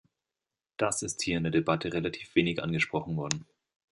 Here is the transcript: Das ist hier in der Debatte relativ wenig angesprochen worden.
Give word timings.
Das 0.77 1.03
ist 1.03 1.21
hier 1.21 1.37
in 1.37 1.43
der 1.43 1.51
Debatte 1.51 1.93
relativ 1.93 2.33
wenig 2.33 2.63
angesprochen 2.63 3.17
worden. 3.17 3.45